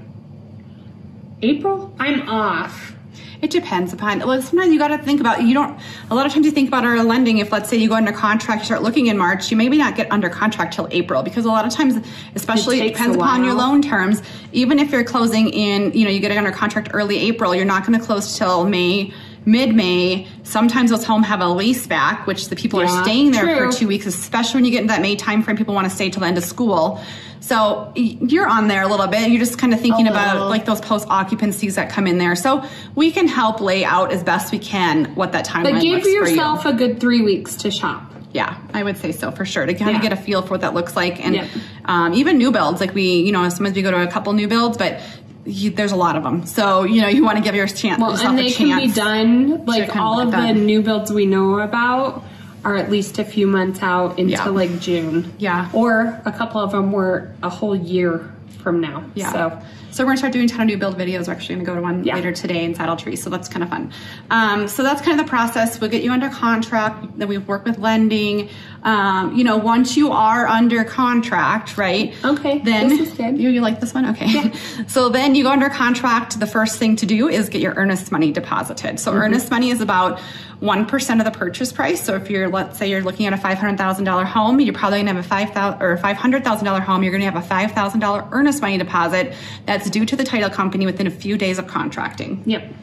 april 1.42 1.94
i'm 2.00 2.28
off 2.30 2.94
It 3.40 3.52
depends 3.52 3.94
upon. 3.94 4.20
Well, 4.20 4.42
sometimes 4.42 4.74
you 4.74 4.80
got 4.80 4.88
to 4.88 4.98
think 4.98 5.20
about. 5.20 5.44
You 5.44 5.54
don't. 5.54 5.80
A 6.10 6.16
lot 6.16 6.26
of 6.26 6.34
times 6.34 6.48
you 6.48 6.52
think 6.52 6.68
about 6.68 6.86
our 6.86 7.04
lending. 7.04 7.38
If 7.38 7.52
let's 7.52 7.70
say 7.70 7.78
you 7.78 7.88
go 7.88 7.94
under 7.94 8.12
contract, 8.12 8.62
you 8.62 8.66
start 8.66 8.82
looking 8.82 9.08
in 9.08 9.18
March, 9.18 9.52
you 9.52 9.58
maybe 9.58 9.78
not 9.78 9.96
get 9.96 10.12
under 10.12 10.28
contract 10.28 10.74
till 10.74 10.88
April 10.90 11.22
because 11.22 11.46
a 11.46 11.50
lot 11.50 11.64
of 11.64 11.72
times, 11.72 12.04
especially 12.34 12.80
It 12.80 12.86
it, 12.86 12.94
depends 12.94 13.16
upon 13.16 13.44
your 13.44 13.54
loan 13.54 13.84
terms. 13.84 14.24
Even 14.54 14.80
if 14.80 14.92
you're 14.92 15.04
closing 15.04 15.50
in, 15.50 15.94
you 15.94 16.04
know, 16.06 16.10
you 16.10 16.20
get 16.20 16.32
it 16.32 16.38
under 16.38 16.52
contract 16.52 16.90
early 16.94 17.20
April, 17.20 17.54
you're 17.54 17.64
not 17.66 17.86
going 17.86 17.98
to 18.00 18.04
close 18.04 18.36
till 18.38 18.66
May. 18.66 19.14
Mid 19.48 19.74
May, 19.74 20.27
sometimes 20.44 20.92
those 20.92 21.06
homes 21.06 21.25
have 21.27 21.39
a 21.39 21.48
lease 21.48 21.88
back, 21.88 22.27
which 22.27 22.50
the 22.50 22.56
people 22.58 22.82
Yeah, 22.82 22.88
are 23.00 23.04
staying 23.06 23.32
there 23.32 23.44
true. 23.46 23.72
for 23.72 23.77
two 23.77 23.88
weeks, 23.88 24.06
especially 24.06 24.58
when 24.58 24.66
you 24.66 24.72
get 24.72 24.82
into 24.82 24.92
that 24.92 25.01
May 25.01 25.16
time 25.16 25.42
frame. 25.42 25.56
People 25.56 25.74
want 25.74 25.89
to 25.89 25.96
stay 25.96 26.10
till 26.10 26.20
the 26.20 26.25
end 26.27 26.38
of 26.38 26.44
school, 26.44 27.01
so 27.39 27.94
you're 27.96 28.46
on 28.48 28.68
there 28.68 28.82
a 28.84 28.88
little 28.88 29.08
bit. 29.08 29.30
You're 29.30 29.39
just 29.39 29.58
kind 29.58 29.74
of 29.74 29.80
thinking 29.80 30.06
about 30.06 30.50
like 30.50 30.66
those 30.66 30.82
post 30.82 31.08
occupancies 31.08 31.75
that 31.75 31.89
come 31.89 32.08
in 32.08 32.18
there. 32.18 32.36
So 32.36 32.62
we 32.94 33.10
can 33.10 33.25
help 33.30 33.62
lay 33.62 33.86
out 33.86 34.12
as 34.12 34.22
best 34.22 34.51
we 34.51 34.60
can 34.60 35.06
what 35.16 35.32
that 35.32 35.46
timeline 35.48 35.75
but 35.75 35.82
give 35.82 35.92
looks 35.94 36.04
for 36.04 36.10
you. 36.10 36.16
yourself 36.25 36.66
a 36.66 36.74
good 36.74 37.00
three 37.00 37.22
weeks 37.22 37.56
to 37.58 37.72
shop 37.72 38.04
Yeah, 38.34 38.58
I 38.74 38.84
would 38.84 38.98
say 38.98 39.13
so 39.13 39.32
for 39.32 39.46
sure 39.46 39.66
to 39.66 39.74
kind 39.74 39.92
Yeah. 39.92 39.96
of 39.96 40.01
get 40.01 40.12
a 40.12 40.18
feel 40.18 40.42
for 40.42 40.50
what 40.56 40.62
that 40.62 40.74
looks 40.74 40.98
like, 40.98 41.24
and 41.25 41.36
Yep. 41.36 41.48
um, 41.86 42.13
even 42.13 42.38
new 42.38 42.51
builds. 42.51 42.82
Like 42.82 42.94
we, 42.94 43.22
you 43.22 43.32
know, 43.32 43.48
sometimes 43.48 43.77
we 43.77 43.82
go 43.82 43.92
to 43.92 44.01
a 44.04 44.08
couple 44.08 44.34
new 44.34 44.50
builds, 44.50 44.77
but 44.77 45.00
you, 45.48 45.72
there's 45.72 45.92
a 45.92 45.96
lot 45.96 46.16
of 46.16 46.24
them. 46.24 46.46
So 46.46 46.84
you 46.84 47.01
know, 47.01 47.08
you 47.08 47.24
want 47.24 47.38
to 47.38 47.44
give 47.44 47.56
your 47.56 47.68
chance. 47.68 48.00
well 48.01 48.16
and 48.18 48.38
they 48.38 48.51
can 48.51 48.77
be 48.80 48.92
done 48.92 49.66
like 49.66 49.96
all 49.96 50.20
of 50.20 50.32
the 50.32 50.54
new 50.54 50.82
builds 50.82 51.12
we 51.12 51.25
know 51.25 51.60
about 51.60 52.24
are 52.66 52.75
at 52.75 52.89
least 52.92 53.18
a 53.20 53.24
few 53.24 53.48
months 53.48 53.82
out 53.82 54.20
into 54.20 54.32
Yeah. 54.34 54.46
like 54.50 54.80
june 54.80 55.34
Yeah. 55.38 55.70
or 55.74 56.20
a 56.25 56.32
couple 56.32 56.60
of 56.60 56.72
them 56.72 56.92
were 56.92 57.32
a 57.42 57.50
whole 57.50 57.75
year 57.75 58.30
from 58.62 58.82
now. 58.82 59.04
Yeah. 59.16 59.32
So 59.32 59.62
So 59.92 60.04
we're 60.04 60.10
gonna 60.10 60.18
start 60.18 60.34
doing 60.34 60.46
a 60.46 60.48
ton 60.48 60.62
of 60.62 60.68
new 60.68 60.77
build 60.77 60.98
videos. 60.98 61.27
We're 61.27 61.34
actually 61.34 61.56
gonna 61.56 61.66
go 61.66 61.75
to 61.75 61.82
one 61.82 62.04
Yeah. 62.04 62.16
later 62.16 62.32
today 62.32 62.63
in 62.66 62.75
Saddle 62.75 62.98
Tree, 62.98 63.16
so 63.16 63.30
that's 63.30 63.48
kind 63.48 63.63
of 63.63 63.70
fun. 63.70 63.92
Um, 64.30 64.68
so 64.68 64.84
that's 64.84 65.01
kind 65.01 65.20
of 65.20 65.25
the 65.25 65.30
process. 65.30 65.80
We'll 65.82 65.89
get 65.89 66.04
you 66.04 66.12
under 66.12 66.30
contract. 66.30 67.18
Then 67.18 67.27
we 67.27 67.38
work 67.39 67.66
with 67.66 67.80
lending. 67.80 68.50
Um, 68.84 69.36
you 69.36 69.44
know, 69.44 69.58
once 69.58 69.98
you 69.98 70.12
are 70.12 70.46
under 70.48 70.84
contract, 70.84 71.77
right? 71.77 72.13
Okay, 72.24 72.60
Then 72.60 72.89
this 72.89 73.10
is 73.10 73.13
good. 73.13 73.38
You, 73.39 73.50
you 73.50 73.62
like 73.62 73.80
this 73.80 73.94
one? 73.94 74.06
Okay. 74.10 74.51
so 74.88 75.10
then 75.10 75.34
you 75.36 75.44
go 75.44 75.50
under 75.51 75.70
contract. 75.70 76.39
The 76.39 76.48
first 76.48 76.77
thing 76.77 76.96
to 76.98 77.06
do 77.06 77.27
is 77.27 77.50
get 77.50 77.62
your 77.62 77.74
earnest 77.74 78.12
money 78.12 78.32
deposited. 78.32 79.00
So 79.00 79.13
earnest 79.13 79.50
money 79.50 79.72
is 79.72 79.82
about 79.82 80.20
one 80.60 80.86
percent 80.86 81.22
of 81.22 81.26
the 81.26 81.38
purchase 81.38 81.72
price. 81.72 82.04
So 82.04 82.16
if 82.16 82.30
you're, 82.30 82.50
let's 82.50 82.78
say, 82.78 82.90
you're 82.90 83.02
looking 83.02 83.26
at 83.28 83.34
a 83.34 83.38
five 83.38 83.58
hundred 83.58 83.78
thousand 83.78 84.06
dollar 84.06 84.26
home, 84.26 84.60
you're 84.60 84.74
probably 84.74 85.00
gonna 85.00 85.14
have 85.14 85.24
a 85.24 85.28
five 85.28 85.52
thousand 85.52 85.82
or 85.82 85.98
five 85.98 86.18
hundred 86.18 86.44
thousand 86.44 86.66
dollar 86.66 86.80
home. 86.80 87.04
You're 87.04 87.12
gonna 87.12 87.26
have 87.26 87.36
a 87.36 87.42
five 87.42 87.72
thousand 87.72 88.00
dollar 88.00 88.28
earnest 88.32 88.62
money 88.62 88.78
deposit 88.78 89.34
that's 89.66 89.90
due 89.90 90.06
to 90.06 90.16
the 90.16 90.24
title 90.24 90.50
company 90.50 90.86
within 90.86 91.08
a 91.08 91.12
few 91.12 91.38
days 91.38 91.60
of 91.60 91.68
contracting. 91.68 92.44
yep. 92.46 92.74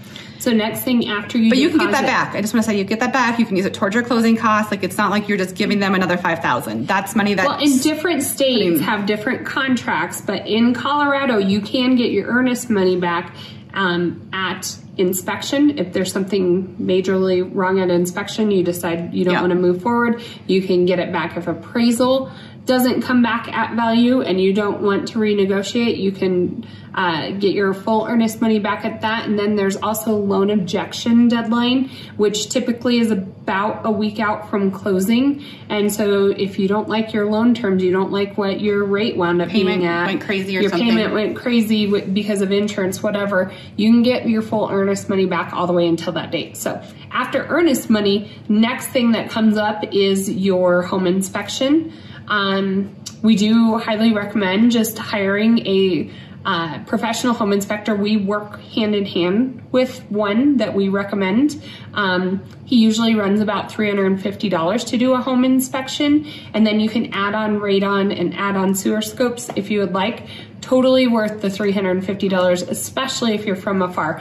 So 0.41 0.53
next 0.53 0.83
thing 0.83 1.09
after 1.09 1.39
you 1.39 1.49
But 1.49 1.59
you 1.59 1.71
can 1.71 1.79
get 1.79 1.93
that 1.93 2.05
back. 2.05 2.35
I 2.35 2.43
just 2.43 2.53
want 2.53 2.65
to 2.65 2.71
say 2.71 2.77
you 2.77 2.85
get 2.85 3.01
that 3.01 3.15
back. 3.15 3.39
You 3.39 3.47
can 3.47 3.57
use 3.57 3.65
it 3.65 3.73
towards 3.73 3.95
your 3.95 4.05
closing 4.05 4.37
costs. 4.37 4.71
Like 4.71 4.83
it's 4.83 4.99
not 4.99 5.11
like 5.11 5.27
you're 5.27 5.39
just 5.39 5.55
giving 5.55 5.79
them 5.79 5.95
another 5.95 6.19
five 6.19 6.41
thousand. 6.41 6.87
That's 6.87 7.17
money 7.17 7.33
that 7.33 7.47
Well, 7.47 7.63
in 7.63 7.79
different 7.79 8.23
states 8.23 8.81
have 8.83 9.07
different 9.07 9.47
contracts, 9.47 10.21
but 10.21 10.47
in 10.47 10.75
Colorado, 10.75 11.39
you 11.39 11.63
can 11.63 11.97
get 11.97 12.11
your 12.11 12.27
earnest 12.27 12.69
money 12.69 12.97
back 13.01 13.35
um, 13.75 14.29
at 14.33 14.77
inspection. 14.97 15.79
If 15.79 15.93
there's 15.93 16.13
something 16.13 16.77
majorly 16.81 17.49
wrong 17.53 17.81
at 17.81 17.91
inspection, 17.91 18.51
you 18.51 18.63
decide 18.63 19.13
you 19.13 19.25
don't 19.25 19.35
Yeah. 19.35 19.41
want 19.41 19.53
to 19.53 19.59
move 19.59 19.83
forward, 19.83 20.23
you 20.47 20.63
can 20.63 20.87
get 20.87 20.99
it 21.01 21.13
back. 21.13 21.37
If 21.37 21.47
appraisal 21.49 22.31
doesn't 22.67 23.03
come 23.03 23.23
back 23.23 23.49
at 23.49 23.77
value 23.77 24.23
and 24.23 24.41
you 24.41 24.53
don't 24.53 24.81
want 24.81 25.09
to 25.09 25.19
renegotiate, 25.19 25.99
you 25.99 26.13
can 26.13 26.67
uh, 26.95 27.33
get 27.33 27.55
your 27.55 27.75
full 27.75 28.07
earnest 28.07 28.41
money 28.41 28.59
back 28.59 28.85
at 28.85 29.01
that. 29.01 29.27
And 29.27 29.39
then 29.39 29.57
there's 29.57 29.77
also 29.77 30.17
loan 30.17 30.49
objection 30.49 31.29
deadline, 31.29 31.91
which 32.17 32.49
typically 32.49 32.99
is 33.01 33.11
about 33.11 33.85
a 33.85 33.91
week 33.91 34.21
out 34.21 34.49
from 34.49 34.71
closing. 34.71 35.45
And 35.69 35.93
so 35.93 36.27
if 36.29 36.59
you 36.59 36.69
don't 36.69 36.89
like 36.89 37.13
your 37.13 37.29
loan 37.31 37.53
terms, 37.53 37.83
you 37.83 37.91
don't 37.91 38.13
like 38.13 38.39
what 38.39 38.61
your 38.61 38.85
rate 38.85 39.17
wound 39.17 39.43
up 39.43 39.49
Payment 39.49 39.81
being 39.81 39.87
at, 39.87 40.07
went 40.07 40.23
crazy 40.23 40.57
or 40.57 40.61
your 40.61 40.71
something. 40.71 40.89
payment 40.89 41.13
went 41.13 41.37
crazy 41.37 42.01
because 42.01 42.41
of 42.43 42.53
insurance, 42.53 43.03
whatever, 43.03 43.53
you 43.77 43.91
can 43.91 44.03
get 44.03 44.29
your 44.29 44.43
full 44.43 44.71
earnest 44.71 45.09
money 45.09 45.27
back 45.27 45.53
all 45.53 45.67
the 45.67 45.73
way 45.73 45.87
until 45.87 46.13
that 46.13 46.31
date. 46.31 46.57
So 46.57 46.81
after 47.11 47.45
earnest 47.45 47.91
money, 47.91 48.31
next 48.49 48.87
thing 48.87 49.13
that 49.13 49.31
comes 49.31 49.57
up 49.57 49.93
is 49.93 50.31
your 50.31 50.83
home 50.83 51.07
inspection. 51.07 51.93
Um, 52.29 52.97
we 53.23 53.37
do 53.37 53.79
highly 53.79 54.13
recommend 54.13 54.73
just 54.73 54.99
hiring 54.99 55.67
a 55.67 56.11
uh, 56.45 56.85
professional 56.85 57.33
home 57.33 57.53
inspector. 57.53 57.95
We 57.95 58.19
work 58.19 58.61
hand 58.61 58.95
in 58.95 59.07
hand 59.07 59.63
with 59.73 60.01
one 60.11 60.59
that 60.59 60.75
we 60.75 60.91
recommend. 60.91 61.63
Um, 61.95 62.43
he 62.67 62.77
usually 62.77 63.15
runs 63.15 63.41
about 63.41 63.71
$350 63.71 64.87
to 64.89 64.99
do 64.99 65.15
a 65.15 65.23
home 65.23 65.45
inspection, 65.45 66.27
and 66.53 66.67
then 66.67 66.81
you 66.81 66.91
can 66.91 67.15
add 67.15 67.35
on 67.35 67.61
radon 67.61 68.19
and 68.19 68.35
add 68.37 68.57
on 68.57 68.75
sewer 68.75 69.01
scopes 69.01 69.51
if 69.57 69.71
you 69.71 69.81
would 69.81 69.95
like. 69.95 70.27
Totally 70.61 71.07
worth 71.07 71.41
the 71.41 71.49
$350, 71.49 72.69
especially 72.69 73.35
if 73.35 73.47
you're 73.47 73.57
from 73.57 73.81
afar. 73.81 74.21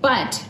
But 0.00 0.44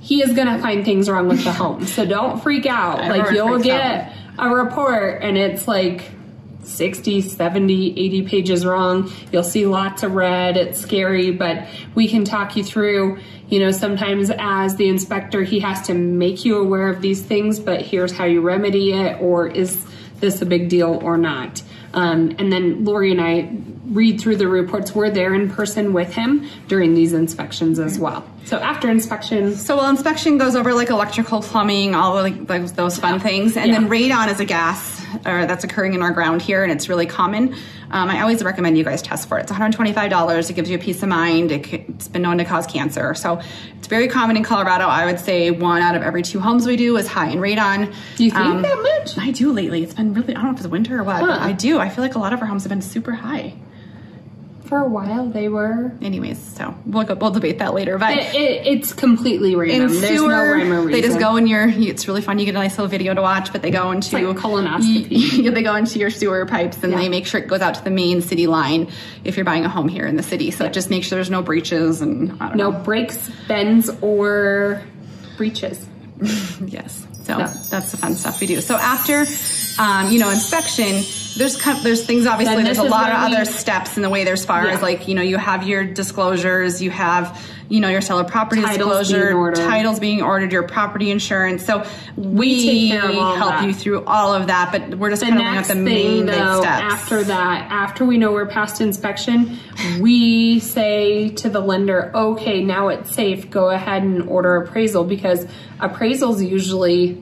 he 0.00 0.22
is 0.22 0.32
going 0.34 0.48
to 0.48 0.58
find 0.58 0.84
things 0.84 1.08
wrong 1.08 1.28
with 1.28 1.44
the 1.44 1.52
home. 1.52 1.86
So 1.86 2.04
don't 2.04 2.42
freak 2.42 2.66
out. 2.66 2.98
like 3.08 3.32
you'll 3.32 3.58
get 3.58 4.12
a 4.38 4.48
report 4.50 5.22
and 5.22 5.38
it's 5.38 5.68
like 5.68 6.10
60, 6.62 7.20
70, 7.22 7.98
80 7.98 8.22
pages 8.22 8.64
wrong. 8.64 9.10
You'll 9.32 9.42
see 9.42 9.66
lots 9.66 10.02
of 10.02 10.14
red. 10.14 10.56
It's 10.56 10.80
scary, 10.80 11.30
but 11.30 11.66
we 11.94 12.08
can 12.08 12.24
talk 12.24 12.56
you 12.56 12.64
through. 12.64 13.18
You 13.48 13.60
know, 13.60 13.70
sometimes 13.70 14.30
as 14.38 14.76
the 14.76 14.88
inspector, 14.88 15.42
he 15.42 15.60
has 15.60 15.82
to 15.88 15.94
make 15.94 16.44
you 16.44 16.56
aware 16.58 16.88
of 16.88 17.02
these 17.02 17.20
things, 17.22 17.58
but 17.60 17.82
here's 17.82 18.12
how 18.12 18.24
you 18.24 18.40
remedy 18.40 18.92
it, 18.92 19.20
or 19.20 19.46
is 19.46 19.84
this 20.20 20.40
a 20.40 20.46
big 20.46 20.68
deal 20.68 21.00
or 21.02 21.18
not? 21.18 21.62
Um, 21.94 22.34
and 22.38 22.50
then 22.50 22.84
Laurie 22.86 23.10
and 23.10 23.20
I 23.20 23.50
read 23.90 24.18
through 24.20 24.36
the 24.36 24.48
reports. 24.48 24.94
We're 24.94 25.10
there 25.10 25.34
in 25.34 25.50
person 25.50 25.92
with 25.92 26.14
him 26.14 26.48
during 26.68 26.94
these 26.94 27.12
inspections 27.12 27.78
as 27.78 27.98
well. 27.98 28.24
So 28.46 28.56
after 28.58 28.88
inspection, 28.90 29.54
So 29.56 29.76
well, 29.76 29.90
inspection 29.90 30.38
goes 30.38 30.56
over 30.56 30.72
like 30.72 30.88
electrical, 30.88 31.42
plumbing, 31.42 31.94
all 31.94 32.16
of 32.16 32.22
like 32.24 32.46
those, 32.46 32.72
those 32.72 32.96
fun 32.98 33.20
things, 33.20 33.58
and 33.58 33.70
Yeah. 33.70 33.80
then 33.80 33.90
radon 33.90 34.30
is 34.32 34.40
a 34.40 34.46
gas 34.46 35.01
or 35.26 35.46
that's 35.46 35.64
occurring 35.64 35.94
in 35.94 36.02
our 36.02 36.10
ground 36.12 36.42
here, 36.42 36.62
and 36.62 36.70
it's 36.72 36.88
really 36.88 37.06
common. 37.06 37.54
Um, 37.90 38.08
I 38.08 38.20
always 38.22 38.42
recommend 38.42 38.78
you 38.78 38.84
guys 38.84 39.02
test 39.02 39.28
for 39.28 39.38
it. 39.38 39.42
It's 39.42 39.52
$125. 39.52 40.50
It 40.50 40.52
gives 40.54 40.70
you 40.70 40.76
a 40.76 40.80
peace 40.80 41.02
of 41.02 41.08
mind. 41.08 41.52
It, 41.52 41.66
c- 41.66 41.84
it's 41.88 42.08
been 42.08 42.22
known 42.22 42.38
to 42.38 42.44
cause 42.44 42.66
cancer, 42.66 43.14
so 43.14 43.40
it's 43.78 43.86
very 43.88 44.08
common 44.08 44.36
in 44.36 44.42
Colorado. 44.44 44.86
I 44.86 45.04
would 45.06 45.20
say 45.20 45.50
one 45.50 45.82
out 45.82 45.94
of 45.94 46.02
every 46.02 46.22
two 46.22 46.40
homes 46.40 46.66
we 46.66 46.76
do 46.76 46.96
is 46.96 47.06
high 47.06 47.28
in 47.30 47.38
radon. 47.38 47.92
do 48.16 48.24
you 48.24 48.30
think 48.30 48.42
Um, 48.42 48.62
that 48.62 48.78
much? 48.82 49.18
I 49.18 49.30
do 49.30 49.52
lately. 49.52 49.82
It's 49.82 49.94
been 49.94 50.14
really. 50.14 50.30
I 50.34 50.40
don't 50.40 50.44
know 50.46 50.52
if 50.52 50.58
it's 50.58 50.66
winter 50.68 50.98
or 51.00 51.04
what, 51.04 51.20
but 51.20 51.40
I 51.40 51.52
do. 51.52 51.78
I 51.78 51.88
feel 51.88 52.02
like 52.02 52.14
a 52.14 52.18
lot 52.18 52.32
of 52.32 52.40
our 52.40 52.46
homes 52.46 52.62
have 52.64 52.70
been 52.70 52.82
super 52.82 53.12
high. 53.12 53.54
For 54.64 54.78
a 54.78 54.88
while, 54.88 55.28
they 55.28 55.48
were. 55.48 55.92
Anyways, 56.00 56.38
so 56.38 56.74
we'll 56.86 57.04
go, 57.04 57.14
we'll 57.14 57.30
debate 57.32 57.58
that 57.58 57.74
later. 57.74 57.98
But 57.98 58.16
It, 58.16 58.34
it, 58.34 58.66
it's 58.66 58.92
completely 58.94 59.54
random. 59.54 60.00
There's 60.00 60.20
no 60.22 60.28
rhyme 60.28 60.72
or 60.72 60.76
reason. 60.82 60.92
they 60.92 61.02
just 61.02 61.18
go 61.18 61.36
in 61.36 61.46
your. 61.46 61.68
It's 61.68 62.08
really 62.08 62.22
fun. 62.22 62.38
You 62.38 62.46
get 62.46 62.52
a 62.54 62.58
nice 62.58 62.72
little 62.78 62.86
video 62.88 63.12
to 63.12 63.20
watch, 63.20 63.52
but 63.52 63.60
they 63.60 63.70
go 63.70 63.90
into 63.90 64.14
like 64.16 64.36
colonoscopy. 64.36 65.08
Yeah, 65.42 65.50
they 65.50 65.62
go 65.62 65.74
into 65.74 65.98
your 65.98 66.10
sewer 66.10 66.46
pipes 66.46 66.78
and 66.82 66.92
Yeah. 66.92 66.98
they 66.98 67.08
make 67.08 67.26
sure 67.26 67.40
it 67.40 67.48
goes 67.48 67.60
out 67.60 67.74
to 67.74 67.84
the 67.84 67.90
main 67.90 68.22
city 68.22 68.46
line 68.46 68.90
if 69.24 69.36
you're 69.36 69.44
buying 69.44 69.64
a 69.64 69.68
home 69.68 69.88
here 69.88 70.06
in 70.06 70.16
the 70.16 70.22
city. 70.22 70.50
So 70.50 70.68
just 70.68 70.88
make 70.90 71.04
sure 71.04 71.16
there's 71.16 71.30
no 71.30 71.42
breaches 71.42 72.00
and 72.00 72.40
I 72.40 72.48
don't 72.48 72.56
no 72.56 72.70
know. 72.70 72.78
breaks, 72.78 73.30
bends, 73.48 73.90
or 74.00 74.82
breaches. 75.36 75.84
Yes. 76.66 77.06
So 77.24 77.38
No. 77.38 77.46
that's 77.46 77.90
the 77.90 77.96
fun 77.96 78.14
stuff 78.14 78.40
we 78.40 78.46
do. 78.46 78.60
So 78.60 78.76
after, 78.76 79.24
um, 79.78 80.10
you 80.10 80.18
know, 80.18 80.30
inspection, 80.30 81.02
there's 81.36 81.56
there's 81.82 82.04
things 82.04 82.26
obviously. 82.26 82.62
There's 82.62 82.78
a 82.78 82.82
lot 82.82 83.10
of 83.10 83.30
we- 83.30 83.36
other 83.36 83.44
steps 83.44 83.96
in 83.96 84.02
the 84.02 84.10
way. 84.10 84.24
There's 84.24 84.44
far 84.44 84.66
Yeah. 84.66 84.72
as 84.74 84.82
like 84.82 85.08
you 85.08 85.14
know 85.14 85.22
you 85.22 85.38
have 85.38 85.66
your 85.66 85.84
disclosures, 85.84 86.82
you 86.82 86.90
have 86.90 87.40
you 87.70 87.80
know 87.80 87.88
your 87.88 88.02
seller 88.02 88.24
property 88.24 88.60
Titles 88.60 89.08
disclosure, 89.08 89.50
being 89.52 89.68
titles 89.68 89.98
being 89.98 90.22
ordered, 90.22 90.52
your 90.52 90.64
property 90.64 91.10
insurance. 91.10 91.64
So 91.64 91.84
we, 92.16 92.90
take 92.90 93.00
care 93.00 93.10
of 93.10 93.16
all 93.16 93.34
help 93.36 93.50
that. 93.52 93.64
you 93.66 93.72
through 93.72 94.04
all 94.04 94.34
of 94.34 94.48
that. 94.48 94.70
But 94.72 94.98
we're 94.98 95.08
just 95.08 95.20
The 95.20 95.28
kind 95.28 95.38
of 95.40 95.44
looking 95.46 95.52
at 95.52 95.54
next 95.56 95.68
the 95.68 95.74
thing, 95.74 95.84
main 95.84 96.26
big 96.26 96.34
though, 96.34 96.60
steps. 96.60 96.82
after 96.92 97.24
that, 97.24 97.68
after 97.70 98.04
we 98.04 98.18
know 98.18 98.32
we're 98.32 98.44
past 98.46 98.82
inspection, 98.82 99.58
we 100.00 100.60
say 100.60 101.30
to 101.30 101.48
the 101.48 101.60
lender, 101.60 102.10
okay, 102.14 102.62
now 102.62 102.88
it's 102.88 103.14
safe. 103.14 103.48
Go 103.50 103.70
ahead 103.70 104.02
and 104.02 104.28
order 104.28 104.56
appraisal 104.56 105.04
because 105.04 105.46
appraisals 105.80 106.46
usually 106.46 107.14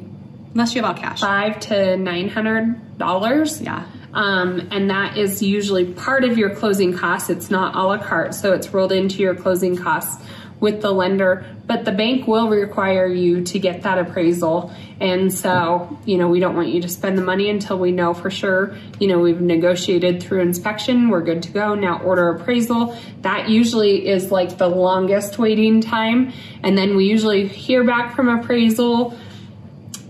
Unless 0.53 0.75
you 0.75 0.83
have 0.83 0.97
all 0.97 1.01
cash. 1.01 1.21
five 1.21 1.61
to 1.61 1.97
nine 1.97 2.29
hundred 2.29 2.99
dollars. 2.99 3.61
Yeah. 3.61 3.87
Um, 4.13 4.69
and 4.73 4.91
that 4.91 5.17
is 5.17 5.43
usually 5.43 5.85
part 5.85 6.25
of 6.25 6.37
your 6.37 6.55
closing 6.55 6.97
costs. 6.97 7.31
It's 7.31 7.51
not 7.51 7.77
a 7.77 7.83
la 7.83 7.99
carte, 7.99 8.35
so 8.35 8.53
it's 8.53 8.73
rolled 8.75 8.91
into 8.91 9.23
your 9.23 9.37
closing 9.37 9.77
costs 9.77 10.21
with 10.59 10.83
the 10.83 10.91
lender. 10.91 11.47
But 11.67 11.85
the 11.85 11.93
bank 11.93 12.27
will 12.27 12.49
require 12.49 13.07
you 13.07 13.45
to 13.45 13.59
get 13.61 13.83
that 13.83 13.99
appraisal. 13.99 14.75
And 15.01 15.33
so, 15.33 15.99
you 16.05 16.19
know, 16.19 16.29
we 16.29 16.41
don't 16.41 16.57
want 16.57 16.69
you 16.69 16.83
to 16.83 16.89
spend 16.89 17.17
the 17.17 17.23
money 17.23 17.49
until 17.49 17.79
we 17.79 17.93
know 17.93 18.13
for 18.13 18.29
sure. 18.31 18.77
You 18.99 19.07
know, 19.07 19.21
we've 19.21 19.41
negotiated 19.41 20.23
through 20.23 20.41
inspection, 20.41 21.09
we're 21.09 21.23
good 21.23 21.45
to 21.45 21.53
go. 21.53 21.75
Now 21.75 22.03
order 22.03 22.29
appraisal. 22.31 22.99
That 23.23 23.49
usually 23.49 24.09
is 24.09 24.31
like 24.31 24.59
the 24.59 24.69
longest 24.69 25.39
waiting 25.39 25.81
time. 25.81 26.33
And 26.63 26.77
then 26.77 26.97
we 26.97 27.07
usually 27.07 27.47
hear 27.47 27.85
back 27.85 28.17
from 28.17 28.29
appraisal 28.29 29.17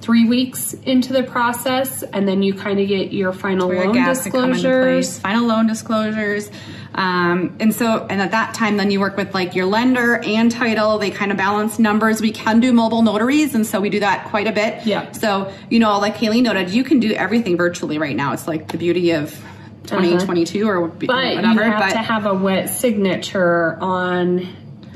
three 0.00 0.26
weeks 0.26 0.73
into 0.73 1.12
the 1.12 1.23
process, 1.23 2.02
and 2.02 2.26
then 2.26 2.42
you 2.42 2.54
kind 2.54 2.80
of 2.80 2.88
get 2.88 3.12
your 3.12 3.33
final 3.33 3.69
where 3.69 3.85
loan 3.85 3.95
gas 3.95 4.23
can 4.23 4.33
come 4.33 4.45
into 4.45 4.54
disclosures. 4.62 5.19
final 5.19 5.47
loan 5.47 5.66
disclosures. 5.66 6.50
Um, 6.95 7.57
and 7.61 7.75
so, 7.75 8.07
and 8.09 8.21
at 8.21 8.30
that 8.33 8.54
time, 8.54 8.76
then 8.76 8.90
you 8.90 8.99
work 8.99 9.16
with 9.16 9.35
like 9.35 9.54
your 9.54 9.66
lender 9.66 10.16
and 10.25 10.50
title. 10.50 10.99
They 10.99 11.11
kind 11.11 11.30
of 11.30 11.37
balance 11.37 11.78
numbers. 11.78 12.21
We 12.21 12.33
can 12.33 12.61
do 12.61 12.73
mobile 12.73 13.02
notaries, 13.02 13.54
and 13.54 13.66
so 13.66 13.80
we 13.80 13.90
do 13.90 14.00
that 14.00 14.26
quite 14.28 14.47
a 14.47 14.52
bit. 14.52 14.87
Yeah. 14.87 15.12
So, 15.12 15.52
you 15.69 15.78
know, 15.78 15.99
like 15.99 16.16
Kalene 16.16 16.42
noted, 16.42 16.71
you 16.71 16.83
can 16.83 16.99
do 16.99 17.12
everything 17.12 17.57
virtually 17.57 17.99
right 17.99 18.16
now. 18.16 18.33
It's 18.33 18.49
like 18.49 18.73
the 18.73 18.78
beauty 18.78 19.12
of 19.12 19.30
2022 19.85 20.69
or 20.69 20.80
whatever. 20.80 21.07
But 21.07 21.37
whatever. 21.37 21.52
you 21.52 21.71
have 21.71 21.80
but 21.80 21.92
to 21.92 21.99
have 21.99 22.26
a 22.26 22.35
wet 22.35 22.69
signature 22.71 23.76
on. 23.80 24.49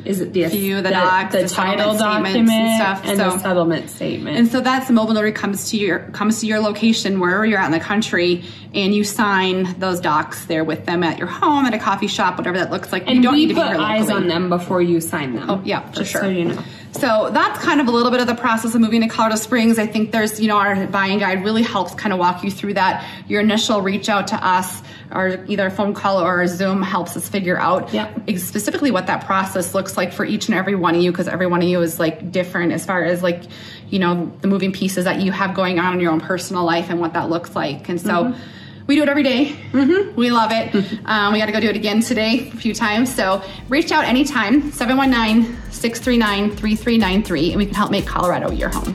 Is 0.04 0.20
it 0.20 0.32
the 0.32 0.48
Few 0.48 0.78
of 0.78 0.84
the 0.84 0.90
docs, 0.90 1.32
the, 1.32 1.42
the 1.42 1.48
title 1.48 1.96
document 1.96 2.36
and 2.36 2.48
stuff, 2.48 3.02
and 3.04 3.16
so- 3.16 3.30
the 3.30 3.38
settlement 3.38 3.88
statement? 3.90 4.36
And 4.36 4.48
so 4.48 4.60
that's 4.60 4.86
the 4.86 4.92
mobile 4.92 5.14
notary 5.14 5.32
comes 5.32 5.70
to 5.70 5.76
your 5.76 6.00
comes 6.10 6.40
to 6.40 6.46
your 6.46 6.58
location 6.60 7.20
wherever 7.20 7.46
you're 7.46 7.58
at 7.58 7.66
in 7.66 7.72
the 7.72 7.80
country, 7.80 8.44
and 8.74 8.94
you 8.94 9.04
sign 9.04 9.78
those 9.78 10.00
docs 10.00 10.44
there 10.46 10.64
with 10.64 10.84
them 10.84 11.02
at 11.02 11.18
your 11.18 11.28
home, 11.28 11.64
at 11.64 11.74
a 11.74 11.78
coffee 11.78 12.08
shop, 12.08 12.36
whatever 12.38 12.58
that 12.58 12.70
looks 12.70 12.92
like. 12.92 13.04
And 13.06 13.16
you 13.16 13.22
don't 13.22 13.34
we 13.34 13.46
need 13.46 13.54
to 13.54 13.60
put 13.60 13.76
eyes 13.78 14.10
on 14.10 14.26
them 14.26 14.48
before 14.48 14.82
you 14.82 15.00
sign 15.00 15.36
them. 15.36 15.48
Oh, 15.48 15.62
yeah, 15.64 15.88
for 15.90 16.04
sure. 16.04 16.22
So 16.22 16.28
you 16.28 16.44
know. 16.46 16.62
So 16.94 17.28
that's 17.32 17.62
kind 17.62 17.80
of 17.80 17.88
a 17.88 17.90
little 17.90 18.12
bit 18.12 18.20
of 18.20 18.28
the 18.28 18.36
process 18.36 18.74
of 18.74 18.80
moving 18.80 19.00
to 19.00 19.08
Colorado 19.08 19.34
Springs. 19.36 19.80
I 19.80 19.86
think 19.86 20.12
there's, 20.12 20.38
you 20.38 20.46
know, 20.46 20.56
our 20.56 20.86
buying 20.86 21.18
guide 21.18 21.44
really 21.44 21.62
helps 21.62 21.92
kind 21.94 22.12
of 22.12 22.20
walk 22.20 22.44
you 22.44 22.52
through 22.52 22.74
that. 22.74 23.04
Your 23.26 23.40
initial 23.40 23.80
reach 23.80 24.08
out 24.08 24.28
to 24.28 24.36
us 24.36 24.80
or 25.10 25.44
either 25.48 25.66
a 25.66 25.70
phone 25.72 25.92
call 25.92 26.22
or 26.22 26.40
a 26.40 26.48
Zoom 26.48 26.82
helps 26.82 27.16
us 27.16 27.28
figure 27.28 27.58
out 27.58 27.92
Yep. 27.92 28.30
specifically 28.38 28.92
what 28.92 29.08
that 29.08 29.24
process 29.24 29.74
looks 29.74 29.96
like 29.96 30.12
for 30.12 30.24
each 30.24 30.46
and 30.46 30.56
every 30.56 30.76
one 30.76 30.94
of 30.94 31.02
you 31.02 31.10
because 31.10 31.26
every 31.26 31.48
one 31.48 31.62
of 31.62 31.68
you 31.68 31.80
is 31.82 31.98
like 31.98 32.30
different 32.30 32.72
as 32.72 32.86
far 32.86 33.02
as 33.02 33.22
like, 33.22 33.42
you 33.90 33.98
know, 33.98 34.32
the 34.40 34.48
moving 34.48 34.72
pieces 34.72 35.04
that 35.04 35.20
you 35.20 35.32
have 35.32 35.54
going 35.54 35.80
on 35.80 35.94
in 35.94 36.00
your 36.00 36.12
own 36.12 36.20
personal 36.20 36.64
life 36.64 36.90
and 36.90 37.00
what 37.00 37.14
that 37.14 37.28
looks 37.28 37.56
like. 37.56 37.88
And 37.88 38.00
so 38.00 38.26
mm-hmm. 38.26 38.40
We 38.86 38.96
do 38.96 39.02
it 39.02 39.08
every 39.08 39.22
day. 39.22 39.56
Mm-hmm. 39.72 40.14
We 40.14 40.30
love 40.30 40.50
it. 40.52 40.74
Um, 41.04 41.32
we 41.32 41.38
got 41.38 41.46
to 41.46 41.52
go 41.52 41.60
do 41.60 41.68
it 41.68 41.76
again 41.76 42.00
today 42.00 42.48
a 42.48 42.56
few 42.56 42.74
times. 42.74 43.14
So 43.14 43.42
reach 43.68 43.92
out 43.92 44.04
anytime, 44.04 44.70
719 44.72 45.56
639 45.70 46.50
3393, 46.56 47.48
and 47.50 47.58
we 47.58 47.66
can 47.66 47.74
help 47.74 47.90
make 47.90 48.06
Colorado 48.06 48.50
your 48.50 48.68
home. 48.68 48.94